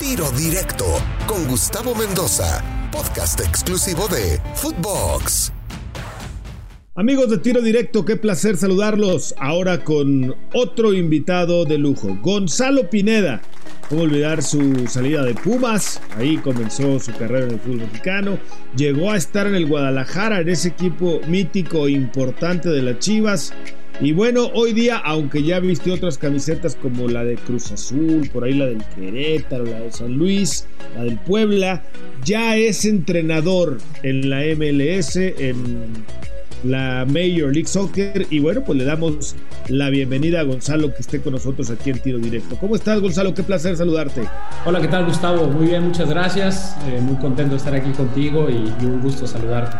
Tiro 0.00 0.30
Directo 0.32 0.84
con 1.26 1.46
Gustavo 1.46 1.94
Mendoza, 1.94 2.62
podcast 2.90 3.40
exclusivo 3.40 4.08
de 4.08 4.40
Footbox. 4.54 5.52
Amigos 6.96 7.30
de 7.30 7.38
Tiro 7.38 7.62
Directo, 7.62 8.04
qué 8.04 8.16
placer 8.16 8.56
saludarlos 8.56 9.34
ahora 9.38 9.84
con 9.84 10.34
otro 10.52 10.92
invitado 10.92 11.64
de 11.64 11.78
lujo, 11.78 12.18
Gonzalo 12.22 12.90
Pineda. 12.90 13.40
¿Cómo 13.88 14.02
olvidar 14.02 14.42
su 14.42 14.86
salida 14.88 15.22
de 15.22 15.34
Pumas? 15.34 16.00
Ahí 16.16 16.38
comenzó 16.38 16.98
su 16.98 17.12
carrera 17.12 17.46
en 17.46 17.52
el 17.52 17.60
fútbol 17.60 17.78
mexicano. 17.78 18.38
Llegó 18.76 19.12
a 19.12 19.16
estar 19.16 19.46
en 19.46 19.54
el 19.54 19.66
Guadalajara, 19.66 20.40
en 20.40 20.48
ese 20.48 20.68
equipo 20.68 21.20
mítico 21.28 21.86
e 21.86 21.92
importante 21.92 22.68
de 22.68 22.82
las 22.82 22.98
Chivas. 22.98 23.52
Y 24.00 24.12
bueno, 24.12 24.50
hoy 24.54 24.72
día, 24.72 24.98
aunque 24.98 25.42
ya 25.44 25.60
viste 25.60 25.92
otras 25.92 26.18
camisetas 26.18 26.74
como 26.74 27.06
la 27.08 27.24
de 27.24 27.36
Cruz 27.36 27.70
Azul, 27.70 28.28
por 28.32 28.44
ahí 28.44 28.54
la 28.54 28.66
del 28.66 28.82
Querétaro, 28.96 29.64
la 29.64 29.80
de 29.80 29.92
San 29.92 30.14
Luis, 30.14 30.66
la 30.96 31.04
del 31.04 31.18
Puebla, 31.20 31.82
ya 32.24 32.56
es 32.56 32.84
entrenador 32.84 33.78
en 34.02 34.28
la 34.28 34.40
MLS, 34.56 35.16
en 35.16 36.04
la 36.64 37.06
Major 37.06 37.52
League 37.52 37.68
Soccer. 37.68 38.26
Y 38.30 38.40
bueno, 38.40 38.64
pues 38.64 38.78
le 38.78 38.84
damos 38.84 39.36
la 39.68 39.90
bienvenida 39.90 40.40
a 40.40 40.42
Gonzalo 40.42 40.92
que 40.92 41.00
esté 41.00 41.20
con 41.20 41.32
nosotros 41.32 41.70
aquí 41.70 41.90
en 41.90 42.00
Tiro 42.00 42.18
Directo. 42.18 42.56
¿Cómo 42.56 42.74
estás, 42.74 43.00
Gonzalo? 43.00 43.32
Qué 43.32 43.44
placer 43.44 43.76
saludarte. 43.76 44.22
Hola, 44.64 44.80
¿qué 44.80 44.88
tal, 44.88 45.06
Gustavo? 45.06 45.46
Muy 45.46 45.68
bien, 45.68 45.84
muchas 45.84 46.10
gracias. 46.10 46.76
Eh, 46.88 47.00
muy 47.00 47.16
contento 47.16 47.52
de 47.52 47.58
estar 47.58 47.74
aquí 47.74 47.92
contigo 47.92 48.48
y 48.50 48.84
un 48.84 49.00
gusto 49.00 49.24
saludarte 49.24 49.76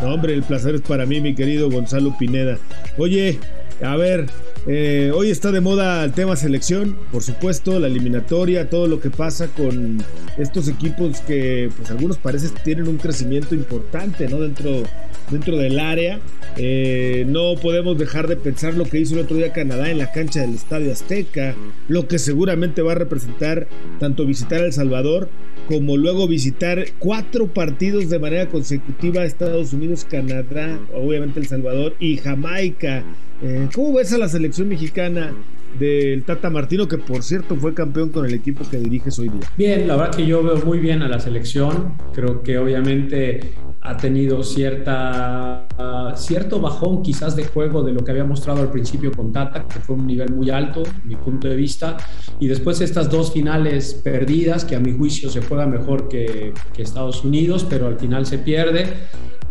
hombre, 0.00 0.34
el 0.34 0.42
placer 0.42 0.74
es 0.74 0.80
para 0.80 1.06
mí, 1.06 1.20
mi 1.20 1.34
querido 1.34 1.70
Gonzalo 1.70 2.16
Pineda. 2.18 2.58
Oye, 2.98 3.38
a 3.82 3.96
ver, 3.96 4.26
eh, 4.66 5.10
hoy 5.14 5.30
está 5.30 5.50
de 5.50 5.60
moda 5.60 6.04
el 6.04 6.12
tema 6.12 6.36
selección, 6.36 6.96
por 7.10 7.22
supuesto, 7.22 7.80
la 7.80 7.88
eliminatoria, 7.88 8.70
todo 8.70 8.86
lo 8.86 9.00
que 9.00 9.10
pasa 9.10 9.48
con 9.48 10.02
estos 10.38 10.68
equipos 10.68 11.20
que, 11.20 11.70
pues 11.76 11.90
algunos 11.90 12.18
parece 12.18 12.48
tienen 12.62 12.86
un 12.86 12.98
crecimiento 12.98 13.54
importante, 13.54 14.28
¿no? 14.28 14.40
Dentro, 14.40 14.82
dentro 15.30 15.56
del 15.56 15.78
área. 15.78 16.20
Eh, 16.56 17.24
no 17.28 17.54
podemos 17.60 17.98
dejar 17.98 18.28
de 18.28 18.36
pensar 18.36 18.74
lo 18.74 18.84
que 18.84 18.98
hizo 18.98 19.14
el 19.14 19.20
otro 19.20 19.36
día 19.36 19.52
Canadá 19.52 19.90
en 19.90 19.98
la 19.98 20.12
cancha 20.12 20.40
del 20.40 20.54
Estadio 20.54 20.92
Azteca, 20.92 21.54
lo 21.88 22.08
que 22.08 22.18
seguramente 22.18 22.82
va 22.82 22.92
a 22.92 22.96
representar 22.96 23.68
tanto 23.98 24.26
visitar 24.26 24.60
El 24.60 24.72
Salvador 24.72 25.30
como 25.68 25.96
luego 25.96 26.26
visitar 26.26 26.84
cuatro 26.98 27.46
partidos 27.46 28.10
de 28.10 28.18
manera 28.18 28.48
consecutiva 28.48 29.22
a 29.22 29.24
Estados 29.24 29.72
Unidos, 29.72 30.06
Canadá, 30.08 30.78
obviamente 30.94 31.40
El 31.40 31.46
Salvador 31.46 31.94
y 32.00 32.16
Jamaica. 32.16 33.04
Eh, 33.42 33.68
¿Cómo 33.74 33.94
ves 33.94 34.12
a 34.12 34.18
la 34.18 34.28
selección 34.28 34.68
mexicana 34.68 35.32
del 35.78 36.24
Tata 36.24 36.50
Martino, 36.50 36.88
que 36.88 36.98
por 36.98 37.22
cierto 37.22 37.56
fue 37.56 37.74
campeón 37.74 38.10
con 38.10 38.26
el 38.26 38.34
equipo 38.34 38.64
que 38.68 38.78
diriges 38.78 39.18
hoy 39.18 39.28
día? 39.28 39.42
Bien, 39.56 39.86
la 39.86 39.96
verdad 39.96 40.14
que 40.14 40.26
yo 40.26 40.42
veo 40.42 40.56
muy 40.64 40.78
bien 40.78 41.02
a 41.02 41.08
la 41.08 41.18
selección. 41.18 41.94
Creo 42.12 42.42
que 42.42 42.58
obviamente 42.58 43.54
ha 43.84 43.96
tenido 43.96 44.44
cierta, 44.44 45.66
cierto 46.14 46.60
bajón 46.60 47.02
quizás 47.02 47.34
de 47.34 47.44
juego 47.44 47.82
de 47.82 47.92
lo 47.92 48.04
que 48.04 48.12
había 48.12 48.24
mostrado 48.24 48.60
al 48.60 48.70
principio 48.70 49.10
con 49.10 49.32
Tata, 49.32 49.66
que 49.66 49.80
fue 49.80 49.96
un 49.96 50.06
nivel 50.06 50.32
muy 50.32 50.50
alto, 50.50 50.84
mi 51.04 51.16
punto 51.16 51.48
de 51.48 51.56
vista, 51.56 51.96
y 52.38 52.46
después 52.46 52.80
estas 52.80 53.10
dos 53.10 53.32
finales 53.32 53.94
perdidas, 53.94 54.64
que 54.64 54.76
a 54.76 54.80
mi 54.80 54.92
juicio 54.92 55.28
se 55.30 55.42
juega 55.42 55.66
mejor 55.66 56.08
que, 56.08 56.52
que 56.72 56.82
Estados 56.82 57.24
Unidos, 57.24 57.66
pero 57.68 57.88
al 57.88 57.98
final 57.98 58.24
se 58.24 58.38
pierde. 58.38 58.86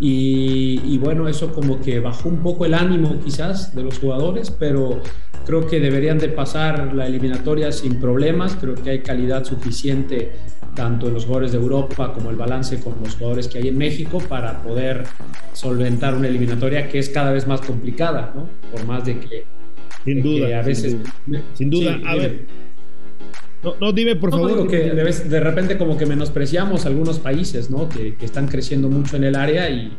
Y, 0.03 0.81
y, 0.83 0.97
bueno, 0.97 1.27
eso 1.27 1.53
como 1.53 1.79
que 1.79 1.99
bajó 1.99 2.27
un 2.27 2.41
poco 2.41 2.65
el 2.65 2.73
ánimo 2.73 3.19
quizás 3.23 3.75
de 3.75 3.83
los 3.83 3.99
jugadores, 3.99 4.49
pero 4.49 4.99
creo 5.45 5.67
que 5.67 5.79
deberían 5.79 6.17
de 6.17 6.29
pasar 6.29 6.93
la 6.93 7.05
eliminatoria 7.05 7.71
sin 7.71 7.99
problemas, 7.99 8.57
creo 8.59 8.73
que 8.73 8.89
hay 8.89 8.99
calidad 9.01 9.43
suficiente 9.45 10.31
tanto 10.75 11.07
en 11.07 11.13
los 11.13 11.25
jugadores 11.25 11.51
de 11.51 11.57
Europa 11.57 12.13
como 12.13 12.29
el 12.29 12.35
balance 12.35 12.79
con 12.79 12.95
los 13.03 13.15
jugadores 13.15 13.47
que 13.47 13.59
hay 13.59 13.67
en 13.67 13.77
México 13.77 14.19
para 14.19 14.61
poder 14.61 15.03
solventar 15.53 16.15
una 16.15 16.27
eliminatoria 16.27 16.87
que 16.87 16.99
es 16.99 17.09
cada 17.09 17.31
vez 17.31 17.45
más 17.47 17.61
complicada, 17.61 18.33
¿no? 18.35 18.49
Por 18.71 18.85
más 18.85 19.05
de 19.05 19.19
que, 19.19 19.45
sin 20.05 20.23
duda, 20.23 20.59
a 20.59 20.61
veces... 20.63 20.97
Sin 21.53 21.69
duda, 21.69 21.99
a 22.05 22.15
ver. 22.15 22.45
No, 23.63 23.75
no, 23.79 23.91
dime 23.91 24.15
por 24.15 24.31
favor. 24.31 24.67
que 24.67 24.91
de, 24.91 25.39
repente 25.39 25.77
como 25.77 25.97
que 25.97 26.05
menospreciamos 26.05 26.85
algunos 26.85 27.19
países, 27.19 27.69
¿no? 27.69 27.89
Que, 27.89 28.15
que 28.15 28.25
están 28.25 28.47
creciendo 28.47 28.89
mucho 28.89 29.17
en 29.17 29.23
el 29.23 29.35
área 29.35 29.69
y, 29.69 29.91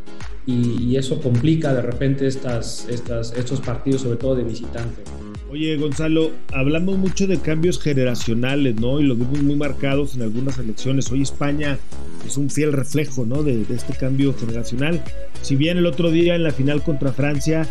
y, 0.46 0.96
eso 0.96 1.20
complica 1.20 1.72
de 1.72 1.82
repente 1.82 2.26
estas, 2.26 2.88
estas, 2.88 3.32
estos 3.36 3.60
partidos, 3.60 4.02
sobre 4.02 4.16
todo 4.16 4.34
de 4.34 4.44
visitantes. 4.44 5.04
Oye, 5.50 5.76
Gonzalo, 5.76 6.30
hablamos 6.52 6.96
mucho 6.98 7.26
de 7.26 7.38
cambios 7.38 7.78
generacionales, 7.80 8.74
¿no? 8.76 9.00
Y 9.00 9.04
lo 9.04 9.14
vimos 9.14 9.42
muy 9.42 9.54
marcados 9.54 10.16
en 10.16 10.22
algunas 10.22 10.58
elecciones. 10.58 11.12
Hoy 11.12 11.22
España 11.22 11.78
es 12.26 12.36
un 12.36 12.50
fiel 12.50 12.72
reflejo, 12.72 13.26
¿no? 13.26 13.42
De, 13.42 13.64
este 13.70 13.92
cambio 13.92 14.34
generacional. 14.34 15.02
Si 15.42 15.54
bien 15.54 15.76
el 15.76 15.86
otro 15.86 16.10
día 16.10 16.34
en 16.34 16.42
la 16.42 16.52
final 16.52 16.82
contra 16.82 17.12
Francia, 17.12 17.66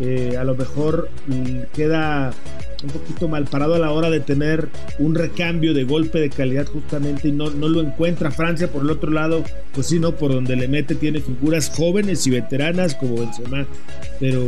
eh, 0.00 0.36
a 0.38 0.44
lo 0.44 0.54
mejor 0.54 1.10
mm, 1.26 1.74
queda 1.74 2.32
un 2.84 2.90
poquito 2.90 3.28
mal 3.28 3.44
parado 3.44 3.74
a 3.74 3.78
la 3.78 3.90
hora 3.90 4.10
de 4.10 4.20
tener 4.20 4.68
un 4.98 5.14
recambio 5.14 5.74
de 5.74 5.84
golpe 5.84 6.20
de 6.20 6.30
calidad 6.30 6.66
justamente 6.66 7.28
y 7.28 7.32
no, 7.32 7.50
no 7.50 7.68
lo 7.68 7.80
encuentra 7.80 8.30
Francia 8.30 8.70
por 8.70 8.82
el 8.82 8.90
otro 8.90 9.10
lado, 9.10 9.42
pues 9.72 9.88
sí, 9.88 9.98
¿no? 9.98 10.12
Por 10.12 10.32
donde 10.32 10.56
le 10.56 10.68
mete 10.68 10.94
tiene 10.94 11.20
figuras 11.20 11.70
jóvenes 11.74 12.26
y 12.26 12.30
veteranas 12.30 12.94
como 12.94 13.16
Benzema, 13.16 13.66
pero 14.20 14.42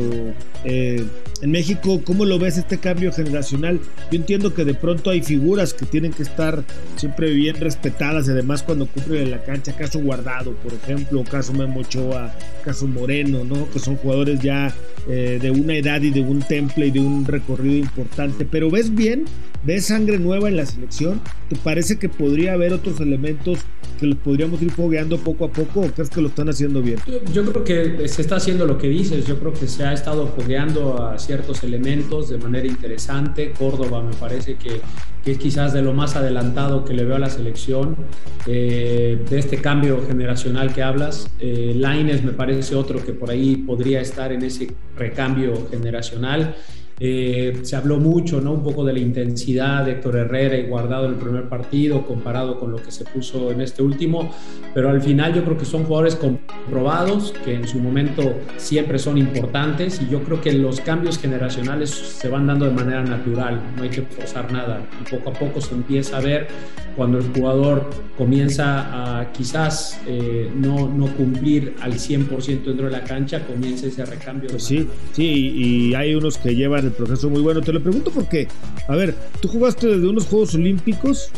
eh, 0.64 1.04
en 1.42 1.50
México, 1.50 2.00
¿cómo 2.04 2.24
lo 2.24 2.38
ves 2.38 2.56
este 2.56 2.78
cambio 2.78 3.12
generacional? 3.12 3.78
Yo 4.10 4.16
entiendo 4.16 4.54
que 4.54 4.64
de 4.64 4.74
pronto 4.74 5.10
hay 5.10 5.22
figuras 5.22 5.74
que 5.74 5.84
tienen 5.84 6.12
que 6.12 6.22
estar 6.22 6.64
siempre 6.96 7.30
bien 7.32 7.56
respetadas, 7.56 8.28
además 8.28 8.62
cuando 8.62 8.86
cumplen 8.86 9.24
en 9.24 9.30
la 9.32 9.42
cancha, 9.42 9.76
caso 9.76 10.00
Guardado, 10.00 10.52
por 10.54 10.72
ejemplo, 10.72 11.22
caso 11.24 11.52
Memo 11.52 11.80
Ochoa, 11.80 12.34
caso 12.64 12.86
Moreno, 12.86 13.44
¿no? 13.44 13.70
Que 13.70 13.78
son 13.78 13.96
jugadores 13.96 14.40
ya 14.40 14.74
eh, 15.08 15.38
de 15.40 15.50
una 15.50 15.76
edad 15.76 16.00
y 16.00 16.10
de 16.10 16.20
un 16.20 16.40
temple 16.40 16.86
y 16.86 16.90
de 16.90 17.00
un 17.00 17.24
recorrido 17.24 17.76
importante. 17.76 18.25
Pero 18.50 18.70
ves 18.70 18.94
bien, 18.94 19.24
ves 19.64 19.86
sangre 19.86 20.18
nueva 20.18 20.48
en 20.48 20.56
la 20.56 20.66
selección. 20.66 21.20
¿Te 21.48 21.56
parece 21.56 21.98
que 21.98 22.08
podría 22.08 22.52
haber 22.54 22.72
otros 22.72 23.00
elementos 23.00 23.60
que 23.98 24.06
los 24.06 24.18
podríamos 24.18 24.60
ir 24.62 24.70
fogueando 24.70 25.18
poco 25.18 25.46
a 25.46 25.50
poco 25.50 25.80
o 25.80 25.90
crees 25.90 26.10
que 26.10 26.20
lo 26.20 26.28
están 26.28 26.48
haciendo 26.48 26.82
bien? 26.82 26.98
Yo, 27.32 27.44
creo 27.44 27.64
que 27.64 28.08
se 28.08 28.22
está 28.22 28.36
haciendo 28.36 28.66
lo 28.66 28.78
que 28.78 28.88
dices. 28.88 29.26
Yo 29.26 29.38
creo 29.38 29.52
que 29.52 29.66
se 29.66 29.84
ha 29.84 29.92
estado 29.92 30.26
fogueando 30.28 31.02
a 31.02 31.18
ciertos 31.18 31.62
elementos 31.64 32.28
de 32.28 32.38
manera 32.38 32.66
interesante. 32.66 33.52
Córdoba 33.58 34.02
me 34.02 34.14
parece 34.14 34.56
que, 34.56 34.80
es 35.24 35.38
quizás 35.38 35.72
de 35.72 35.82
lo 35.82 35.92
más 35.92 36.14
adelantado 36.14 36.84
que 36.84 36.94
le 36.94 37.04
veo 37.04 37.16
a 37.16 37.18
la 37.18 37.30
selección, 37.30 37.96
eh, 38.46 39.20
de 39.28 39.38
este 39.38 39.60
cambio 39.60 40.00
generacional 40.06 40.72
que 40.72 40.82
hablas. 40.82 41.28
Eh, 41.40 41.72
Laines 41.74 42.22
me 42.22 42.32
parece 42.32 42.76
otro 42.76 43.04
que 43.04 43.12
por 43.12 43.30
ahí 43.30 43.56
podría 43.56 44.00
estar 44.00 44.30
en 44.32 44.44
ese 44.44 44.72
recambio 44.96 45.66
generacional. 45.68 46.54
Eh, 46.98 47.60
se 47.62 47.76
habló 47.76 47.98
mucho, 47.98 48.40
¿no? 48.40 48.52
Un 48.52 48.62
poco 48.62 48.82
de 48.82 48.94
la 48.94 49.00
intensidad 49.00 49.84
de 49.84 49.92
Héctor 49.92 50.16
Herrera 50.16 50.56
y 50.56 50.66
Guardado 50.66 51.06
en 51.06 51.12
el 51.12 51.18
primer 51.18 51.46
partido 51.46 52.06
comparado 52.06 52.58
con 52.58 52.72
lo 52.72 52.78
que 52.78 52.90
se 52.90 53.04
puso 53.04 53.50
en 53.50 53.60
este 53.60 53.82
último, 53.82 54.32
pero 54.72 54.88
al 54.88 55.02
final 55.02 55.34
yo 55.34 55.44
creo 55.44 55.58
que 55.58 55.66
son 55.66 55.84
jugadores 55.84 56.16
comprobados, 56.16 57.34
que 57.44 57.54
en 57.54 57.68
su 57.68 57.80
momento 57.80 58.34
siempre 58.56 58.98
son 58.98 59.18
importantes 59.18 60.00
y 60.00 60.10
yo 60.10 60.22
creo 60.22 60.40
que 60.40 60.52
los 60.52 60.80
cambios 60.80 61.18
generacionales 61.18 61.90
se 61.90 62.28
van 62.28 62.46
dando 62.46 62.64
de 62.64 62.72
manera 62.72 63.02
natural, 63.02 63.60
no 63.76 63.82
hay 63.82 63.90
que 63.90 64.02
forzar 64.02 64.50
nada 64.50 64.80
y 65.00 65.10
poco 65.14 65.30
a 65.30 65.32
poco 65.34 65.60
se 65.60 65.74
empieza 65.74 66.16
a 66.16 66.20
ver 66.20 66.48
cuando 66.96 67.18
el 67.18 67.24
jugador 67.24 67.90
comienza 68.16 69.20
a 69.20 69.32
quizás 69.32 70.00
eh, 70.06 70.50
no, 70.56 70.88
no 70.88 71.14
cumplir 71.14 71.74
al 71.82 71.92
100% 71.92 72.64
dentro 72.64 72.86
de 72.86 72.90
la 72.90 73.04
cancha, 73.04 73.46
comienza 73.46 73.86
ese 73.86 74.06
recambio. 74.06 74.48
Pues 74.48 74.64
sí, 74.64 74.88
sí, 75.12 75.52
y 75.54 75.94
hay 75.94 76.14
unos 76.14 76.38
que 76.38 76.54
llevan 76.54 76.85
el 76.86 76.92
proceso 76.92 77.28
muy 77.28 77.42
bueno. 77.42 77.60
Te 77.60 77.72
lo 77.72 77.82
pregunto 77.82 78.10
porque, 78.10 78.48
a 78.88 78.96
ver, 78.96 79.14
tú 79.40 79.48
jugaste 79.48 79.86
desde 79.86 80.06
unos 80.06 80.26
Juegos 80.26 80.54
Olímpicos 80.54 81.30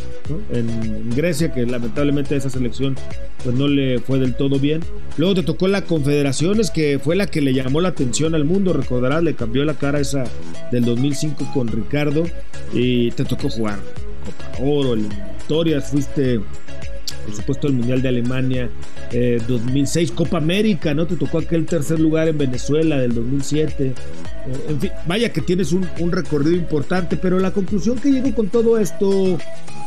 en 0.52 1.10
Grecia, 1.10 1.52
que 1.52 1.66
lamentablemente 1.66 2.36
esa 2.36 2.50
selección 2.50 2.96
pues 3.42 3.54
no 3.54 3.68
le 3.68 3.98
fue 4.00 4.18
del 4.18 4.34
todo 4.34 4.58
bien. 4.58 4.80
Luego 5.16 5.34
te 5.34 5.42
tocó 5.42 5.68
la 5.68 5.82
Confederaciones, 5.82 6.70
que 6.70 6.98
fue 6.98 7.16
la 7.16 7.26
que 7.26 7.40
le 7.40 7.54
llamó 7.54 7.80
la 7.80 7.88
atención 7.88 8.34
al 8.34 8.44
mundo, 8.44 8.72
recordarás, 8.72 9.22
le 9.22 9.34
cambió 9.34 9.64
la 9.64 9.74
cara 9.74 10.00
esa 10.00 10.24
del 10.70 10.84
2005 10.84 11.50
con 11.54 11.68
Ricardo 11.68 12.24
y 12.72 13.10
te 13.12 13.24
tocó 13.24 13.48
jugar 13.48 13.78
Copa 14.24 14.62
Oro, 14.62 14.94
eliminatorias, 14.94 15.90
fuiste 15.90 16.40
por 17.24 17.34
supuesto 17.34 17.66
el 17.66 17.74
Mundial 17.74 18.02
de 18.02 18.08
Alemania 18.08 18.70
2006, 19.48 20.10
eh, 20.10 20.12
Copa 20.14 20.38
América, 20.38 20.94
¿no? 20.94 21.06
Te 21.06 21.16
tocó 21.16 21.38
aquel 21.38 21.66
tercer 21.66 21.98
lugar 22.00 22.28
en 22.28 22.38
Venezuela 22.38 22.98
del 22.98 23.14
2007. 23.14 23.86
Eh, 23.86 23.94
en 24.68 24.80
fin, 24.80 24.90
vaya 25.06 25.32
que 25.32 25.40
tienes 25.40 25.72
un, 25.72 25.86
recorrido 26.10 26.56
importante, 26.56 27.16
pero 27.16 27.38
la 27.38 27.52
conclusión 27.52 27.98
que 27.98 28.10
llego 28.10 28.34
con 28.34 28.48
todo 28.48 28.78
esto, 28.78 29.38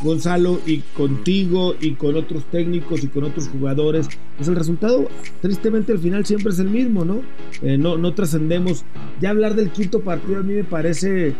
Gonzalo, 0.03 0.59
y 0.65 0.79
contigo, 0.95 1.75
y 1.79 1.93
con 1.93 2.15
otros 2.15 2.43
técnicos 2.51 3.03
y 3.03 3.07
con 3.07 3.23
otros 3.23 3.47
jugadores, 3.47 4.07
pues 4.37 4.47
el 4.47 4.55
resultado, 4.55 5.07
tristemente 5.41 5.91
al 5.91 5.99
final 5.99 6.25
siempre 6.25 6.51
es 6.51 6.59
el 6.59 6.69
mismo, 6.69 7.05
¿no? 7.05 7.21
Eh, 7.61 7.77
no, 7.77 7.97
no 7.97 8.13
trascendemos. 8.13 8.83
Ya 9.19 9.29
hablar 9.29 9.55
del 9.55 9.71
quinto 9.71 10.01
partido 10.01 10.39
a 10.39 10.43
mí 10.43 10.53
me 10.53 10.63
parece 10.63 11.35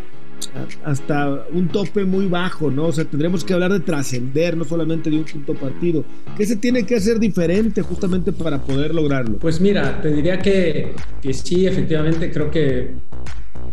hasta 0.84 1.46
un 1.52 1.68
tope 1.68 2.06
muy 2.06 2.28
bajo, 2.28 2.72
¿no? 2.72 2.86
O 2.86 2.92
sea, 2.92 3.06
tendremos 3.06 3.44
que 3.44 3.54
hablar 3.54 3.72
de 3.72 3.80
trascender, 3.80 4.58
no 4.58 4.66
solamente 4.66 5.10
de 5.10 5.18
un 5.18 5.26
quinto 5.26 5.54
partido. 5.54 6.04
¿Qué 6.38 6.46
se 6.46 6.56
tiene 6.56 6.86
que 6.86 6.96
hacer 6.96 7.20
diferente 7.20 7.82
justamente 7.82 8.32
para 8.32 8.60
poder 8.60 8.94
lograrlo? 8.94 9.38
Pues 9.38 9.62
mira, 9.62 10.02
te 10.02 10.10
diría 10.12 10.40
que, 10.40 10.94
que 11.22 11.34
sí, 11.34 11.66
efectivamente, 11.66 12.32
creo 12.32 12.50
que 12.50 12.92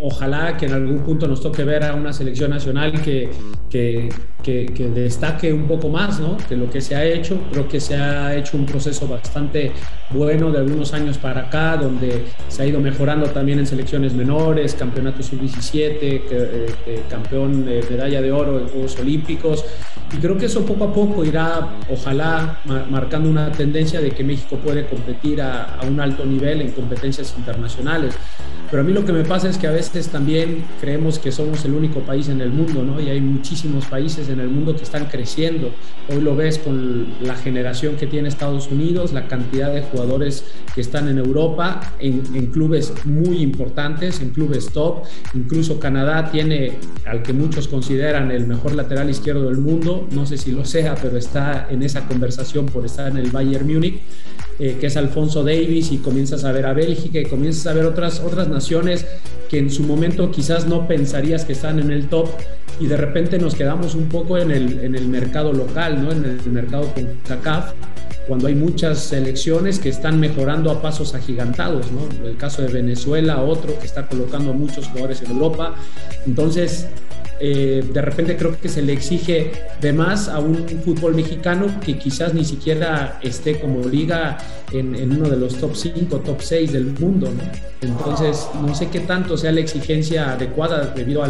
ojalá 0.00 0.56
que 0.56 0.66
en 0.66 0.72
algún 0.72 1.00
punto 1.00 1.26
nos 1.26 1.40
toque 1.40 1.64
ver 1.64 1.84
a 1.84 1.94
una 1.94 2.12
selección 2.12 2.50
nacional 2.50 3.02
que, 3.02 3.30
que, 3.69 4.08
que, 4.42 4.88
destaque 4.88 5.52
un 5.52 5.66
poco 5.66 5.88
más 5.88 6.20
¿no? 6.20 6.36
que 6.36 6.56
lo 6.56 6.70
que 6.70 6.80
se 6.80 6.94
ha 6.94 7.04
hecho. 7.04 7.38
Creo 7.50 7.69
que 7.69 7.80
se 7.80 7.96
ha 7.96 8.34
hecho 8.34 8.56
un 8.56 8.64
proceso 8.64 9.08
bastante 9.08 9.72
bueno 10.10 10.50
de 10.50 10.58
algunos 10.58 10.92
años 10.94 11.19
para 11.19 11.42
acá, 11.42 11.76
donde 11.76 12.25
se 12.48 12.62
ha 12.62 12.66
ido 12.66 12.80
mejorando 12.80 13.26
también 13.30 13.58
en 13.58 13.66
selecciones 13.66 14.14
menores, 14.14 14.75
campeonato 14.75 15.22
sub-17, 15.22 15.90
eh, 16.30 17.02
campeón 17.10 17.64
de 17.64 17.84
medalla 17.90 18.22
de 18.22 18.32
oro 18.32 18.60
en 18.60 18.69
Juegos 18.69 18.98
Olímpicos. 18.98 19.64
Y 20.12 20.16
creo 20.19 20.38
que 20.38 20.46
eso 20.46 20.64
poco 20.64 20.84
a 20.84 20.94
poco 20.94 21.25
irá, 21.25 21.69
ojalá, 21.90 22.60
marcando 22.88 23.28
una 23.28 23.52
tendencia 23.52 24.00
de 24.00 24.10
que 24.12 24.25
México 24.25 24.56
puede 24.56 24.86
competir 24.86 25.42
a 25.42 25.78
un 25.86 26.00
alto 26.00 26.25
nivel 26.25 26.62
en 26.62 26.70
competencias 26.70 27.34
internacionales. 27.36 28.14
Pero 28.70 28.82
a 28.82 28.84
mí 28.84 28.92
lo 28.92 29.04
que 29.04 29.12
me 29.12 29.24
pasa 29.24 29.48
es 29.48 29.56
que 29.56 29.66
a 29.66 29.70
veces 29.70 30.08
también 30.08 30.64
creemos 30.80 31.18
que 31.18 31.32
somos 31.32 31.64
el 31.64 31.72
único 31.72 32.00
país 32.00 32.28
en 32.28 32.42
el 32.42 32.50
mundo, 32.50 32.82
¿no? 32.82 33.00
Y 33.00 33.08
hay 33.08 33.20
muchísimos 33.20 33.86
países 33.86 34.28
en 34.28 34.40
el 34.40 34.48
mundo 34.48 34.76
que 34.76 34.82
están 34.82 35.06
creciendo. 35.06 35.70
Hoy 36.10 36.20
lo 36.20 36.36
ves 36.36 36.58
con 36.58 37.14
la 37.22 37.34
generación 37.34 37.96
que 37.96 38.06
tiene 38.06 38.28
Estados 38.28 38.68
Unidos, 38.70 39.14
la 39.14 39.26
cantidad 39.26 39.72
de 39.72 39.80
jugadores 39.82 40.44
que 40.74 40.82
están 40.82 41.08
en 41.08 41.16
Europa, 41.16 41.94
en, 41.98 42.22
en 42.34 42.46
clubes 42.48 42.92
muy 43.06 43.38
importantes, 43.38 44.20
en 44.20 44.30
clubes 44.30 44.70
top. 44.70 45.04
Incluso 45.32 45.80
Canadá 45.80 46.30
tiene 46.30 46.72
al 47.06 47.22
que 47.22 47.32
muchos 47.32 47.68
consideran 47.68 48.30
el 48.30 48.46
mejor 48.46 48.74
lateral 48.74 49.08
izquierdo 49.08 49.48
del 49.48 49.58
mundo. 49.58 50.06
No 50.12 50.26
sé 50.26 50.36
si 50.36 50.52
lo 50.52 50.66
sea, 50.66 50.94
pero 50.94 51.16
está 51.16 51.68
en 51.70 51.82
esa 51.82 52.06
conversación 52.06 52.66
por 52.66 52.84
estar 52.84 53.08
en 53.08 53.16
el 53.16 53.30
Bayern 53.30 53.66
Múnich. 53.66 54.02
Eh, 54.60 54.76
que 54.81 54.88
es 54.88 54.96
Alfonso 54.96 55.44
Davis, 55.44 55.93
y 55.93 55.99
comienzas 55.99 56.43
a 56.43 56.50
ver 56.50 56.66
a 56.66 56.72
Bélgica 56.72 57.20
y 57.20 57.26
comienzas 57.26 57.69
a 57.69 57.75
ver 57.75 57.87
otras, 57.87 58.19
otras 58.19 58.49
naciones 58.49 59.06
que 59.49 59.58
en 59.58 59.70
su 59.70 59.84
momento 59.84 60.32
quizás 60.32 60.66
no 60.66 60.88
pensarías 60.88 61.44
que 61.44 61.52
están 61.52 61.78
en 61.78 61.93
el 61.93 62.08
top 62.08 62.28
y 62.81 62.87
de 62.87 62.96
repente 62.96 63.38
nos 63.38 63.55
quedamos 63.55 63.94
un 63.94 64.08
poco 64.08 64.37
en 64.37 64.50
el, 64.50 64.81
en 64.81 64.96
el 64.96 65.06
mercado 65.06 65.52
local, 65.52 66.02
¿no? 66.02 66.10
en 66.10 66.25
el 66.25 66.50
mercado 66.50 66.93
con 66.93 67.06
CACAF, 67.26 67.72
cuando 68.26 68.49
hay 68.49 68.56
muchas 68.56 68.99
selecciones 68.99 69.78
que 69.78 69.90
están 69.90 70.19
mejorando 70.19 70.72
a 70.72 70.82
pasos 70.82 71.14
agigantados, 71.14 71.87
¿no? 71.93 72.26
el 72.26 72.37
caso 72.37 72.61
de 72.62 72.69
Venezuela, 72.69 73.43
otro 73.43 73.78
que 73.78 73.87
está 73.87 74.08
colocando 74.08 74.50
a 74.50 74.54
muchos 74.54 74.88
jugadores 74.88 75.22
en 75.22 75.31
Europa. 75.31 75.76
Entonces, 76.26 76.88
eh, 77.40 77.85
de 77.93 78.02
repente 78.02 78.37
creo 78.37 78.61
que 78.61 78.69
se 78.69 78.82
le 78.82 78.93
exige 78.93 79.52
de 79.81 79.93
más 79.93 80.29
a 80.29 80.40
un 80.40 80.67
fútbol 80.85 81.14
mexicano 81.14 81.67
que 81.85 81.96
quizás 81.96 82.35
ni 82.35 82.44
siquiera 82.44 83.20
esté 83.23 83.61
como 83.61 83.87
liga 83.88 84.38
en, 84.73 85.12
uno 85.12 85.29
de 85.29 85.37
los 85.37 85.56
top 85.56 85.75
5, 85.75 86.19
top 86.19 86.40
6 86.40 86.73
del 86.73 86.87
mundo. 86.99 87.31
Entonces, 87.81 88.49
no 88.61 88.75
sé 88.75 88.88
qué 88.88 89.00
tanto 89.00 89.37
sea 89.37 89.52
la 89.52 89.61
exigencia 89.61 90.32
adecuada 90.32 90.93
debido 90.94 91.23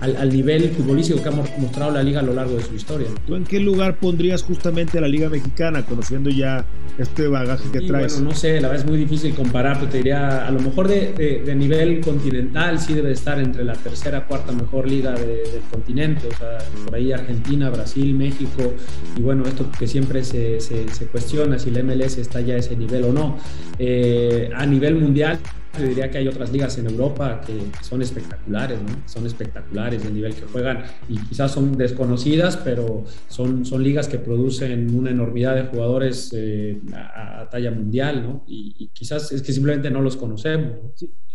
al, 0.00 0.16
al, 0.16 0.28
nivel 0.30 0.70
futbolístico 0.70 1.22
que 1.22 1.28
ha 1.28 1.32
mostrado 1.32 1.90
la 1.90 2.02
liga 2.02 2.20
a 2.20 2.22
lo 2.22 2.34
largo 2.34 2.56
de 2.56 2.62
su 2.62 2.74
historia. 2.74 3.08
¿Tú 3.26 3.34
en 3.34 3.44
qué 3.44 3.60
lugar 3.60 3.98
pondrías 3.98 4.42
justamente 4.42 4.98
a 4.98 5.00
la 5.00 5.08
liga 5.08 5.28
mexicana, 5.28 5.84
conociendo 5.84 6.30
ya 6.30 6.64
este 6.98 7.26
bagaje 7.28 7.70
que 7.70 7.80
traes? 7.82 8.14
Bueno, 8.14 8.30
no 8.30 8.34
sé, 8.34 8.60
la 8.60 8.68
verdad 8.68 8.84
es 8.84 8.90
muy 8.90 8.98
difícil 8.98 9.34
comparar, 9.34 9.78
pero 9.78 9.90
te 9.90 9.98
diría, 9.98 10.46
a 10.46 10.50
lo 10.50 10.60
mejor 10.60 10.88
de, 10.88 11.42
de, 11.44 11.54
nivel 11.54 12.00
continental 12.00 12.78
sí 12.78 12.94
debe 12.94 13.12
estar 13.12 13.38
entre 13.40 13.64
la 13.64 13.74
tercera, 13.74 14.26
cuarta 14.26 14.52
mejor 14.52 14.88
liga 14.88 15.12
del 15.12 15.60
continente, 15.70 16.28
o 16.28 16.36
sea, 16.36 16.58
por 16.84 16.94
ahí 16.94 17.12
Argentina, 17.12 17.70
Brasil, 17.70 18.14
México, 18.14 18.74
y 19.16 19.22
bueno, 19.22 19.44
esto 19.46 19.70
que 19.78 19.86
siempre 19.86 20.24
se, 20.24 20.60
se, 20.60 21.06
cuestiona 21.10 21.58
si 21.58 21.70
la 21.70 21.82
MLS 21.82 22.18
está 22.18 22.40
ya 22.40 22.54
a 22.54 22.58
ese 22.58 22.76
nivel 22.76 23.04
o 23.04 23.12
no. 23.12 23.38
Eh, 23.78 24.50
a 24.54 24.66
nivel 24.66 24.96
mundial, 24.96 25.38
diría 25.76 26.10
que 26.10 26.18
hay 26.18 26.28
otras 26.28 26.50
ligas 26.50 26.78
en 26.78 26.86
Europa 26.86 27.40
que, 27.46 27.58
son 27.82 28.02
espectaculares, 28.02 28.80
¿no? 28.80 28.88
Son 29.06 29.26
espectaculares 29.26 30.04
el 30.04 30.14
nivel 30.14 30.34
que 30.34 30.42
juegan 30.42 30.84
y 31.08 31.18
quizás 31.18 31.52
son 31.52 31.76
desconocidas, 31.76 32.56
pero 32.56 33.04
son, 33.28 33.64
son 33.64 33.82
ligas 33.82 34.08
que 34.08 34.18
producen 34.18 34.94
una 34.94 35.10
enormidad 35.10 35.54
de 35.54 35.64
jugadores 35.64 36.32
eh, 36.34 36.80
a, 36.94 37.48
talla 37.50 37.70
mundial, 37.70 38.22
¿no? 38.22 38.44
Y, 38.46 38.90
quizás 38.92 39.30
es 39.32 39.42
que 39.42 39.52
simplemente 39.52 39.90
no 39.90 40.00
los 40.00 40.16
conocemos. 40.16 40.74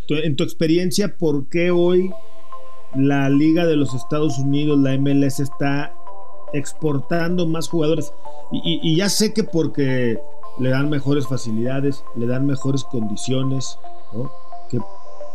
En 0.09 0.35
tu 0.35 0.43
experiencia, 0.43 1.17
¿por 1.17 1.47
qué 1.47 1.71
hoy 1.71 2.09
la 2.95 3.29
Liga 3.29 3.65
de 3.65 3.75
los 3.75 3.93
Estados 3.93 4.37
Unidos, 4.37 4.79
la 4.79 4.97
MLS, 4.97 5.39
está 5.39 5.93
exportando 6.53 7.47
más 7.47 7.67
jugadores? 7.67 8.11
y 8.51 8.95
ya 8.95 9.09
sé 9.09 9.33
que 9.33 9.43
porque 9.43 10.19
le 10.59 10.69
dan 10.69 10.89
mejores 10.89 11.27
facilidades, 11.27 12.03
le 12.15 12.27
dan 12.27 12.45
mejores 12.45 12.83
condiciones, 12.83 13.79
que 14.69 14.79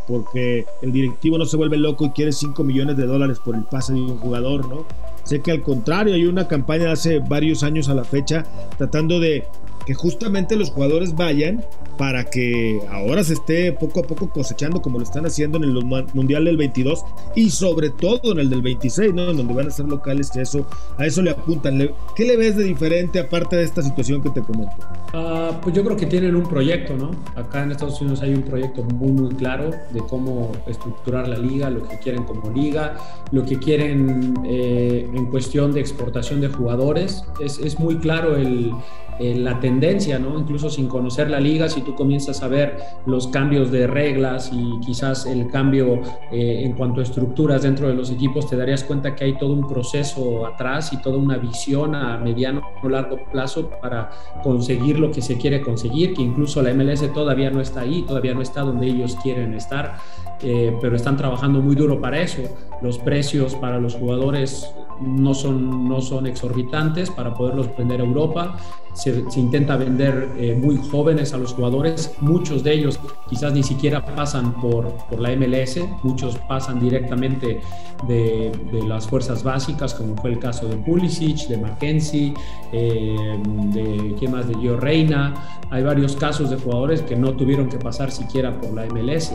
porque 0.06 0.64
el 0.80 0.90
directivo 0.90 1.36
no 1.36 1.44
se 1.44 1.58
vuelve 1.58 1.76
loco 1.76 2.06
y 2.06 2.10
quiere 2.10 2.32
5 2.32 2.64
millones 2.64 2.96
de 2.96 3.06
dólares 3.06 3.38
por 3.44 3.54
el 3.54 3.64
pase 3.64 3.92
de 3.92 4.00
un 4.00 4.18
jugador, 4.18 4.66
¿no? 4.66 4.86
Sé 5.24 5.42
que 5.42 5.50
al 5.50 5.62
contrario, 5.62 6.14
hay 6.14 6.24
una 6.24 6.48
campaña 6.48 6.84
de 6.84 6.92
hace 6.92 7.18
varios 7.18 7.62
años 7.62 7.90
a 7.90 7.94
la 7.94 8.04
fecha 8.04 8.46
tratando 8.78 9.20
de 9.20 9.44
que 9.84 9.92
justamente 9.92 10.56
los 10.56 10.70
jugadores 10.70 11.14
vayan 11.14 11.62
para 11.98 12.24
que 12.24 12.80
ahora 12.90 13.24
se 13.24 13.34
esté 13.34 13.72
poco 13.72 14.00
a 14.00 14.02
poco 14.04 14.30
cosechando 14.30 14.80
como 14.80 14.98
lo 14.98 15.04
están 15.04 15.26
haciendo 15.26 15.58
en 15.58 15.64
el 15.64 15.84
Mundial 16.14 16.44
del 16.44 16.56
22 16.56 17.04
y 17.34 17.50
sobre 17.50 17.90
todo 17.90 18.32
en 18.32 18.38
el 18.38 18.48
del 18.48 18.62
26, 18.62 19.12
¿no? 19.12 19.30
En 19.30 19.36
donde 19.36 19.52
van 19.52 19.66
a 19.66 19.70
ser 19.70 19.86
locales, 19.86 20.30
que 20.30 20.40
eso, 20.40 20.64
a 20.96 21.04
eso 21.04 21.20
le 21.22 21.30
apuntan. 21.30 21.90
¿Qué 22.14 22.24
le 22.24 22.36
ves 22.36 22.56
de 22.56 22.64
diferente 22.64 23.18
aparte 23.18 23.56
de 23.56 23.64
esta 23.64 23.82
situación 23.82 24.22
que 24.22 24.30
te 24.30 24.40
comento? 24.42 24.76
Ah, 25.12 25.60
pues 25.60 25.74
yo 25.74 25.84
creo 25.84 25.96
que 25.96 26.06
tienen 26.06 26.36
un 26.36 26.48
proyecto, 26.48 26.96
¿no? 26.96 27.10
Acá 27.34 27.64
en 27.64 27.72
Estados 27.72 28.00
Unidos 28.00 28.22
hay 28.22 28.32
un 28.32 28.42
proyecto 28.42 28.84
muy, 28.84 29.10
muy 29.10 29.34
claro 29.34 29.70
de 29.90 30.00
cómo 30.08 30.52
estructurar 30.68 31.26
la 31.26 31.36
liga, 31.36 31.68
lo 31.68 31.86
que 31.88 31.98
quieren 31.98 32.22
como 32.22 32.50
liga, 32.50 32.96
lo 33.32 33.44
que 33.44 33.58
quieren 33.58 34.34
eh, 34.46 35.08
en 35.12 35.26
cuestión 35.26 35.72
de 35.72 35.80
exportación 35.80 36.40
de 36.40 36.48
jugadores. 36.48 37.24
Es, 37.40 37.58
es 37.58 37.78
muy 37.80 37.96
claro 37.96 38.36
el, 38.36 38.72
la 39.18 39.58
tendencia, 39.60 40.18
¿no? 40.18 40.38
Incluso 40.38 40.70
sin 40.70 40.86
conocer 40.86 41.30
la 41.30 41.40
liga, 41.40 41.68
si 41.68 41.82
tú 41.82 41.94
comienzas 41.94 42.42
a 42.42 42.48
ver 42.48 42.78
los 43.06 43.28
cambios 43.28 43.70
de 43.70 43.86
reglas 43.86 44.50
y 44.52 44.78
quizás 44.80 45.26
el 45.26 45.48
cambio 45.48 46.00
eh, 46.30 46.62
en 46.64 46.72
cuanto 46.72 47.00
a 47.00 47.02
estructuras 47.02 47.62
dentro 47.62 47.88
de 47.88 47.94
los 47.94 48.10
equipos, 48.10 48.48
te 48.48 48.56
darías 48.56 48.84
cuenta 48.84 49.14
que 49.14 49.24
hay 49.24 49.38
todo 49.38 49.52
un 49.52 49.66
proceso 49.66 50.46
atrás 50.46 50.92
y 50.92 50.98
toda 50.98 51.18
una 51.18 51.36
visión 51.36 51.94
a 51.94 52.18
mediano 52.18 52.62
o 52.82 52.88
largo 52.88 53.18
plazo 53.32 53.70
para 53.82 54.10
conseguir 54.42 54.98
lo 54.98 55.10
que 55.10 55.22
se 55.22 55.36
quiere 55.36 55.60
conseguir, 55.60 56.14
que 56.14 56.22
incluso 56.22 56.62
la 56.62 56.72
MLS 56.72 57.12
todavía 57.12 57.50
no 57.50 57.60
está 57.60 57.80
ahí, 57.80 58.02
todavía 58.02 58.34
no 58.34 58.42
está 58.42 58.62
donde 58.62 58.86
ellos 58.86 59.16
quieren 59.22 59.54
estar, 59.54 59.96
eh, 60.42 60.76
pero 60.80 60.96
están 60.96 61.16
trabajando 61.16 61.60
muy 61.60 61.74
duro 61.74 62.00
para 62.00 62.20
eso. 62.20 62.42
Los 62.82 62.98
precios 62.98 63.54
para 63.56 63.78
los 63.80 63.94
jugadores 63.94 64.72
no 65.00 65.34
son, 65.34 65.88
no 65.88 66.00
son 66.00 66.26
exorbitantes 66.26 67.10
para 67.10 67.34
poderlos 67.34 67.68
vender 67.76 68.00
a 68.00 68.04
Europa. 68.04 68.56
Se, 68.94 69.24
intenta 69.36 69.76
vender 69.76 70.32
eh, 70.36 70.58
muy 70.60 70.76
jóvenes 70.76 71.32
a 71.32 71.38
los 71.38 71.54
jugadores. 71.54 72.14
Muchos 72.20 72.64
de 72.64 72.72
ellos 72.72 72.98
quizás 73.28 73.52
ni 73.52 73.62
siquiera 73.62 74.04
pasan 74.04 74.60
por, 74.60 74.92
por 75.08 75.20
la 75.20 75.34
MLS, 75.36 75.78
muchos 76.02 76.36
pasan 76.48 76.80
directamente 76.80 77.60
de, 78.06 78.50
de, 78.72 78.82
las 78.82 79.06
fuerzas 79.06 79.44
básicas, 79.44 79.94
como 79.94 80.16
fue 80.16 80.30
el 80.30 80.38
caso 80.40 80.66
de 80.66 80.76
Pulisic, 80.78 81.46
de 81.48 81.58
Mackenzie, 81.58 82.34
eh, 82.72 83.38
de 83.72 84.16
¿quién 84.18 84.32
más? 84.32 84.48
de 84.48 84.54
Gio 84.56 84.76
Reina. 84.76 85.60
Hay 85.70 85.82
varios 85.84 86.16
casos 86.16 86.50
de 86.50 86.56
jugadores 86.56 87.02
que 87.02 87.14
no 87.14 87.34
tuvieron 87.34 87.68
que 87.68 87.78
pasar 87.78 88.10
siquiera 88.10 88.60
por 88.60 88.72
la 88.74 88.86
MLS 88.86 89.32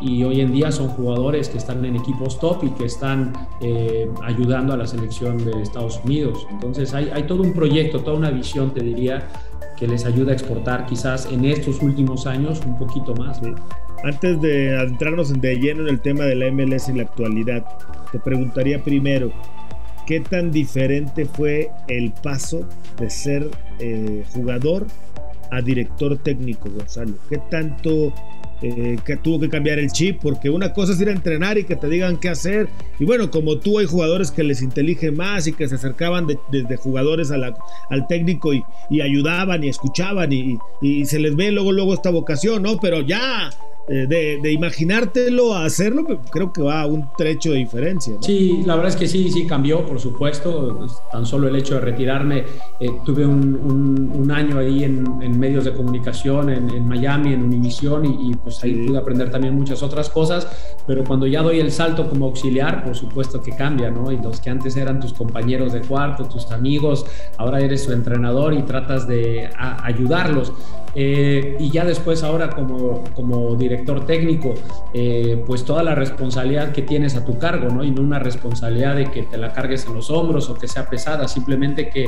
y 0.00 0.22
hoy 0.24 0.40
en 0.40 0.52
día 0.52 0.70
son 0.72 0.88
jugadores 0.88 1.48
que 1.48 1.58
están 1.58 1.84
en 1.84 1.96
equipos 1.96 2.38
top 2.38 2.64
y 2.64 2.70
que 2.70 2.84
están 2.84 3.32
eh, 3.60 4.08
ayudando 4.22 4.74
a 4.74 4.76
la 4.76 4.86
selección 4.86 5.38
de 5.44 5.62
Estados 5.62 6.00
Unidos. 6.04 6.46
Entonces 6.50 6.92
hay, 6.94 7.22
todo 7.24 7.42
un 7.42 7.52
proyecto, 7.52 8.00
toda 8.00 8.16
una 8.16 8.30
visión, 8.30 8.72
te 8.74 8.82
diría, 8.82 9.28
que 9.76 9.86
les 9.86 10.04
ayuda 10.06 10.32
a 10.32 10.34
exportar 10.34 10.86
quizás 10.86 11.30
en 11.30 11.44
estos 11.44 11.82
últimos 11.82 12.26
años 12.26 12.60
un 12.66 12.78
poquito 12.78 13.14
más. 13.14 13.40
Antes 14.04 14.40
de 14.40 14.76
adentrarnos 14.76 15.32
de 15.32 15.56
lleno 15.56 15.82
en 15.82 15.88
el 15.88 16.00
tema 16.00 16.24
de 16.24 16.34
la 16.34 16.50
MLS 16.50 16.88
en 16.88 16.98
la 16.98 17.04
actualidad, 17.04 17.64
te 18.12 18.18
preguntaría 18.18 18.82
primero, 18.82 19.32
¿qué 20.06 20.20
tan 20.20 20.50
diferente 20.50 21.24
fue 21.24 21.70
el 21.88 22.12
paso 22.12 22.66
de 22.98 23.10
ser 23.10 23.50
eh, 23.78 24.24
jugador 24.32 24.86
a 25.50 25.60
director 25.60 26.16
técnico, 26.18 26.70
Gonzalo? 26.70 27.14
¿Qué 27.28 27.38
tanto 27.50 28.12
eh, 28.62 28.96
que 29.04 29.16
tuvo 29.16 29.40
que 29.40 29.48
cambiar 29.48 29.78
el 29.78 29.90
chip, 29.90 30.20
porque 30.22 30.48
una 30.48 30.72
cosa 30.72 30.92
es 30.92 31.00
ir 31.00 31.08
a 31.08 31.12
entrenar 31.12 31.58
y 31.58 31.64
que 31.64 31.76
te 31.76 31.88
digan 31.88 32.16
qué 32.16 32.30
hacer. 32.30 32.68
Y 32.98 33.04
bueno, 33.04 33.30
como 33.30 33.58
tú 33.58 33.78
hay 33.78 33.86
jugadores 33.86 34.30
que 34.30 34.42
les 34.44 34.62
inteligen 34.62 35.16
más 35.16 35.46
y 35.46 35.52
que 35.52 35.68
se 35.68 35.74
acercaban 35.74 36.26
desde 36.50 36.76
jugadores 36.76 37.30
al 37.30 38.06
técnico 38.08 38.52
y, 38.54 38.62
ayudaban 39.00 39.62
y 39.62 39.68
escuchaban 39.68 40.32
y, 40.32 40.58
y, 40.80 41.04
se 41.04 41.18
les 41.18 41.36
ve 41.36 41.52
luego, 41.52 41.70
luego 41.70 41.94
esta 41.94 42.10
vocación, 42.10 42.62
¿no? 42.62 42.78
Pero 42.80 43.02
ya 43.02 43.50
eh, 43.88 44.06
de, 44.08 44.52
imaginártelo 44.52 45.54
a 45.54 45.64
hacerlo, 45.64 46.04
creo 46.30 46.52
que 46.52 46.60
va 46.60 46.80
a 46.80 46.86
un 46.86 47.08
trecho 47.16 47.52
de 47.52 47.58
diferencia. 47.58 48.16
Sí, 48.20 48.62
la 48.66 48.74
verdad 48.74 48.90
es 48.90 48.96
que 48.96 49.06
sí, 49.06 49.30
sí 49.30 49.46
cambió, 49.46 49.86
por 49.86 50.00
supuesto. 50.00 50.76
Pues, 50.76 50.92
tan 51.12 51.24
solo 51.24 51.46
el 51.46 51.54
hecho 51.54 51.74
de 51.74 51.82
retirarme, 51.82 52.44
eh, 52.80 52.88
tuve 53.04 53.24
un, 53.24 54.26
año 54.34 54.58
ahí 54.58 54.82
en, 54.82 55.38
medios 55.38 55.64
de 55.64 55.72
comunicación, 55.72 56.50
en, 56.50 56.86
Miami, 56.86 57.32
en 57.32 57.44
Univision, 57.44 58.04
y, 58.04 58.34
pues 58.34 58.62
ahí 58.64 58.86
pude 58.86 58.98
aprender 58.98 59.30
también 59.30 59.54
muchas 59.54 59.82
otras 59.84 60.10
cosas. 60.10 60.48
Pero 60.84 61.04
cuando 61.04 61.26
ya 61.26 61.42
doy 61.42 61.60
el 61.60 61.70
salto 61.70 62.08
como 62.08 62.26
auxiliar, 62.26 62.84
por 62.84 62.96
supuesto 62.96 63.40
que 63.40 63.52
cambia, 63.52 63.90
¿no? 63.90 64.10
Y 64.10 64.18
los 64.18 64.40
que 64.40 64.50
antes 64.50 64.76
eran 64.76 64.98
tus 64.98 65.12
compañeros 65.12 65.72
de 65.72 65.80
cuarto, 65.80 66.24
tus 66.24 66.50
amigos, 66.50 67.06
ahora 67.38 67.60
eres 67.60 67.84
su 67.84 67.92
entrenador 67.92 68.52
y 68.52 68.62
tratas 68.62 69.06
de 69.06 69.48
ayudarlos. 69.56 70.52
Eh, 70.98 71.58
y 71.60 71.70
ya 71.70 71.84
después 71.84 72.22
ahora 72.22 72.48
como, 72.48 73.04
como 73.14 73.54
director 73.54 74.06
técnico, 74.06 74.54
eh, 74.94 75.42
pues 75.46 75.62
toda 75.62 75.82
la 75.82 75.94
responsabilidad 75.94 76.72
que 76.72 76.80
tienes 76.80 77.14
a 77.16 77.24
tu 77.24 77.38
cargo, 77.38 77.68
¿no? 77.68 77.84
Y 77.84 77.90
no 77.90 78.00
una 78.00 78.18
responsabilidad 78.18 78.96
de 78.96 79.10
que 79.10 79.24
te 79.24 79.36
la 79.36 79.52
cargues 79.52 79.84
en 79.86 79.92
los 79.92 80.10
hombros 80.10 80.48
o 80.48 80.54
que 80.54 80.66
sea 80.66 80.88
pesada, 80.88 81.28
simplemente 81.28 81.90
que, 81.90 82.06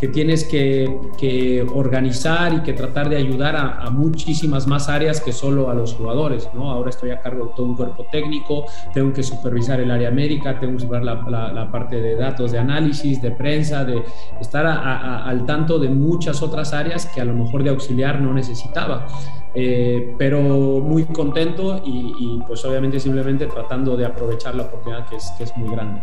que 0.00 0.08
tienes 0.08 0.44
que, 0.44 0.98
que, 1.18 1.62
organizar 1.74 2.54
y 2.54 2.60
que 2.60 2.72
tratar 2.72 3.10
de 3.10 3.18
ayudar 3.18 3.56
a, 3.56 3.90
muchísimas 3.90 4.66
más 4.66 4.88
áreas 4.88 5.20
que 5.20 5.32
solo 5.32 5.68
a 5.68 5.74
los 5.74 5.92
jugadores, 5.92 6.48
¿no? 6.54 6.70
Ahora 6.70 6.88
estoy 6.88 7.10
a 7.10 7.20
cargo 7.20 7.46
de 7.46 7.50
todo 7.54 7.66
un 7.66 7.76
cuerpo 7.76 8.06
técnico, 8.10 8.64
tengo 8.94 9.12
que 9.12 9.22
supervisar 9.22 9.80
el 9.80 9.90
área 9.90 10.10
médica, 10.10 10.58
tengo 10.58 10.74
que 10.74 10.84
supervisar 10.84 11.28
la, 11.28 11.50
la, 11.52 11.70
parte 11.70 12.00
de 12.00 12.14
datos 12.14 12.52
de 12.52 12.58
análisis, 12.58 13.20
de 13.20 13.32
prensa, 13.32 13.84
de 13.84 14.02
estar 14.40 14.64
al 14.66 15.44
tanto 15.44 15.78
de 15.78 15.90
muchas 15.90 16.40
otras 16.40 16.72
áreas 16.72 17.04
que 17.04 17.20
a 17.20 17.24
lo 17.24 17.34
mejor 17.34 17.62
de 17.62 17.70
auxiliar 17.70 18.20
no 18.20 18.29
necesitaba. 18.32 19.06
Eh, 19.54 20.14
pero 20.16 20.40
muy 20.40 21.04
contento 21.06 21.82
y, 21.84 22.40
pues 22.46 22.64
obviamente 22.64 23.00
simplemente 23.00 23.46
tratando 23.46 23.96
de 23.96 24.06
aprovechar 24.06 24.54
la 24.54 24.64
oportunidad 24.64 25.08
que 25.08 25.16
es, 25.16 25.30
que 25.36 25.44
es 25.44 25.56
muy 25.56 25.70
grande. 25.70 26.00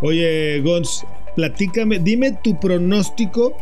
Oye, 0.00 0.60
Gonz, 0.62 1.04
platícame, 1.36 2.00
dime 2.00 2.32
tu 2.42 2.58
pronóstico 2.58 3.54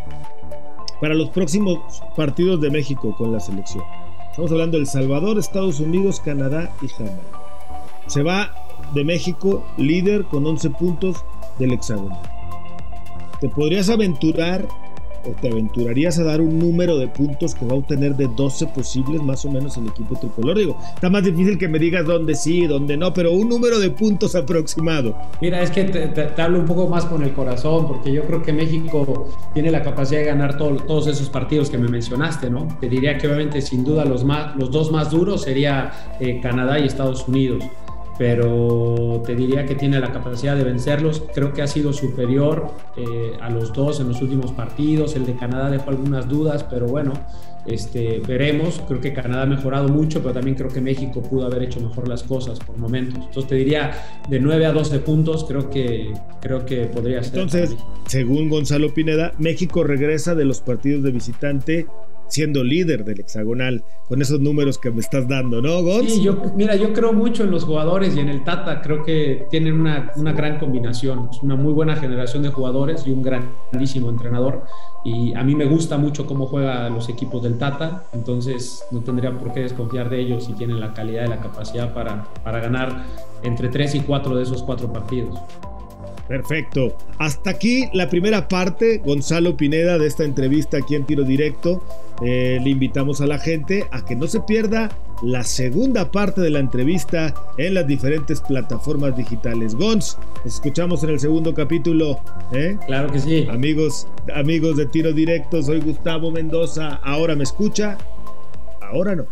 para 1.01 1.15
los 1.15 1.31
próximos 1.31 2.03
partidos 2.17 2.61
de 2.61 2.71
México 2.71 3.15
con 3.17 3.33
la 3.33 3.41
selección. 3.41 3.85
Estamos 4.31 4.53
hablando 4.53 4.77
de 4.77 4.83
El 4.83 4.89
Salvador, 4.89 5.39
Estados 5.39 5.81
Unidos, 5.81 6.21
Canadá 6.21 6.71
y 6.81 6.89
Jamaica. 6.89 7.17
Se 8.07 8.23
va 8.23 8.55
de 8.95 9.05
México 9.05 9.67
líder 9.77 10.25
con 10.25 10.47
11 10.47 10.71
puntos 10.71 11.25
del 11.59 11.73
hexágono. 11.73 12.19
¿Te 13.41 13.49
podrías 13.49 13.89
aventurar 13.91 14.67
te 15.41 15.49
aventurarías 15.49 16.19
a 16.19 16.25
dar 16.25 16.41
un 16.41 16.59
número 16.59 16.99
de 16.99 17.09
puntos 17.09 17.55
que 17.55 17.65
va 17.65 17.73
a 17.73 17.77
obtener 17.77 18.17
de 18.17 18.29
12 18.37 18.67
posibles 18.69 19.23
más 19.23 19.45
o 19.45 19.51
menos 19.51 19.77
el 19.77 19.89
equipo 19.89 20.17
tricolor? 20.17 20.59
Digo, 20.59 20.79
está 20.95 21.11
más 21.11 21.25
difícil 21.25 21.59
que 21.59 21.69
me 21.69 21.79
digas 21.79 22.07
dónde 22.07 22.35
sí, 22.35 22.67
dónde 22.67 22.97
no, 22.97 23.13
pero 23.13 23.33
un 23.33 23.49
número 23.49 23.79
de 23.79 23.91
puntos 23.91 24.35
aproximado. 24.35 25.17
Mira, 25.41 25.63
es 25.63 25.71
que 25.71 25.85
te, 25.85 26.43
hablo 26.43 26.59
un 26.61 26.67
poco 26.67 26.89
más 26.89 27.05
con 27.05 27.23
el 27.23 27.33
corazón, 27.33 27.87
porque 27.87 28.13
yo 28.13 28.23
creo 28.25 28.43
que 28.43 28.53
México 28.53 29.29
tiene 29.55 29.71
la 29.71 29.83
capacidad 29.83 30.21
de 30.21 30.27
ganar 30.27 30.57
todos 30.57 31.07
esos 31.07 31.29
partidos 31.29 31.71
que 31.71 31.79
me 31.79 31.89
mencionaste, 31.89 32.51
¿no? 32.51 32.69
Te 32.81 32.89
diría 32.89 33.19
que 33.19 33.27
obviamente 33.27 33.61
sin 33.61 33.85
duda 33.85 34.05
los, 34.05 34.25
dos 34.71 34.93
más 34.93 35.11
duros 35.11 35.43
sería 35.43 36.17
eh, 36.21 36.41
Canadá 36.41 36.79
y 36.79 36.87
Estados 36.87 37.27
Unidos 37.29 37.65
pero 38.19 39.23
te 39.25 39.37
diría 39.37 39.65
que 39.65 39.77
tiene 39.77 40.01
la 40.01 40.13
capacidad 40.13 40.57
de 40.57 40.65
vencerlos. 40.65 41.23
Creo 41.33 41.53
que 41.53 41.63
ha 41.63 41.69
sido 41.69 41.93
superior 41.93 42.73
eh, 42.97 43.33
a 43.41 43.49
los 43.49 43.73
dos 43.73 44.01
en 44.01 44.09
los 44.09 44.21
últimos 44.21 44.51
partidos. 44.51 45.15
El 45.15 45.25
de 45.25 45.37
Canadá 45.37 45.71
dejó 45.71 45.91
algunas 45.91 46.29
dudas, 46.29 46.65
pero 46.69 46.89
bueno, 46.89 47.13
este, 47.65 48.21
veremos. 48.27 48.83
Creo 48.89 49.01
que 49.01 49.13
Canadá 49.13 49.43
ha 49.43 49.47
mejorado 49.47 49.89
mucho, 49.89 50.21
pero 50.21 50.35
también 50.35 50.57
creo 50.57 50.69
que 50.69 50.81
México 50.81 51.23
pudo 51.23 51.47
haber 51.47 51.63
hecho 51.63 51.81
mejor 51.81 52.09
las 52.09 52.25
cosas 52.25 52.59
por 52.59 52.77
momentos. 52.77 53.25
Entonces 53.25 53.47
te 53.47 53.55
diría 53.55 53.93
de 54.29 54.41
9 54.41 54.67
a 54.67 54.73
12 54.73 54.99
puntos, 54.99 55.45
creo 55.45 55.71
que, 55.71 56.13
creo 56.41 56.67
que 56.67 56.87
podría 56.87 57.23
ser. 57.23 57.39
Entonces, 57.39 57.77
según 58.07 58.49
Gonzalo 58.49 58.93
Pineda, 58.93 59.33
México 59.39 59.85
regresa 59.85 60.35
de 60.35 60.45
los 60.45 60.61
partidos 60.61 61.05
de 61.05 61.13
visitante 61.13 61.87
siendo 62.29 62.63
líder 62.63 63.05
del 63.05 63.21
hexagonal 63.21 63.83
con 64.09 64.23
esos 64.23 64.41
números 64.41 64.79
que 64.79 64.91
me 64.91 65.01
estás 65.01 65.29
dando, 65.29 65.61
¿no, 65.61 65.83
Gonz? 65.83 66.13
Sí, 66.13 66.23
yo, 66.23 66.41
mira, 66.57 66.77
yo 66.77 66.93
creo 66.93 67.13
mucho 67.13 67.45
en 67.45 67.51
los 67.51 67.65
jugadores 67.65 68.17
y 68.17 68.21
en 68.21 68.29
el 68.29 68.45
Tata, 68.45 68.81
creo 68.81 69.05
que 69.05 69.47
tienen 69.51 69.79
una, 69.81 70.13
una 70.17 70.33
gran 70.33 70.59
combinación, 70.59 71.29
es 71.31 71.43
una 71.43 71.57
muy 71.57 71.73
buena 71.73 71.97
generación 71.97 72.43
de 72.43 72.51
jugadores 72.51 73.07
y 73.07 73.11
un 73.11 73.23
grandísimo 73.23 74.09
entrenador 74.09 74.65
y 75.05 75.35
a 75.35 75.43
mí 75.43 75.55
me 75.55 75.67
gusta 75.67 75.99
mucho 75.99 76.27
cómo 76.27 76.47
juegan 76.47 76.95
los 76.95 77.09
equipos 77.09 77.43
del 77.43 77.59
Tata, 77.59 78.05
entonces 78.13 78.85
no 78.91 79.01
tendría 79.01 79.37
por 79.37 79.53
qué 79.53 79.61
desconfiar 79.61 80.09
de 80.09 80.21
ellos 80.21 80.45
si 80.45 80.53
tienen 80.55 80.81
la 80.81 80.95
calidad 80.95 81.27
y 81.27 81.29
la 81.29 81.41
capacidad 81.41 81.93
para, 81.93 82.25
para 82.43 82.61
ganar 82.61 83.05
entre 83.43 83.69
tres 83.69 83.95
y 83.95 84.01
cuatro 84.01 84.35
de 84.37 84.43
esos 84.43 84.63
cuatro 84.63 84.93
partidos. 84.93 85.39
Perfecto. 86.29 86.95
Hasta 87.19 87.51
aquí 87.51 87.89
la 87.95 88.11
primera 88.11 88.49
parte, 88.49 88.99
Gonzalo 88.99 89.57
Pineda, 89.57 89.99
de 89.99 90.07
esta 90.07 90.25
entrevista 90.25 90.77
aquí 90.77 90.95
en 90.95 91.05
Tiro 91.05 91.25
Directo. 91.25 91.83
Eh, 92.23 92.61
le 92.63 92.71
invitamos 92.71 93.21
a 93.21 93.27
la 93.27 93.39
gente 93.39 93.87
a 93.91 94.05
que 94.05 94.15
no 94.15 94.27
se 94.27 94.41
pierda 94.41 94.91
la 95.23 95.43
segunda 95.43 96.11
parte 96.11 96.41
de 96.41 96.51
la 96.51 96.59
entrevista 96.59 97.35
en 97.57 97.75
las 97.75 97.87
diferentes 97.87 98.41
plataformas 98.41 99.17
digitales. 99.17 99.75
Gonz, 99.75 100.17
nos 100.45 100.55
escuchamos 100.55 101.03
en 101.03 101.11
el 101.11 101.21
segundo 101.21 101.55
capítulo. 101.55 102.21
¿eh? 102.53 102.77
Claro 102.87 103.11
que 103.11 103.21
sí. 103.21 103.47
Amigos, 103.51 104.07
amigos 104.35 104.77
de 104.77 104.87
Tiro 104.87 105.13
Directo, 105.13 105.63
soy 105.63 105.81
Gustavo 105.81 106.31
Mendoza. 106.31 107.01
Ahora 107.03 107.35
me 107.37 107.45
escucha, 107.45 107.97
ahora 108.83 109.17
no. 109.17 109.27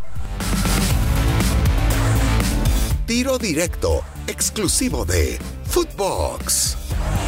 Tiro 3.06 3.38
Directo, 3.38 4.00
exclusivo 4.26 5.04
de 5.04 5.38
Footbox. 5.76 7.25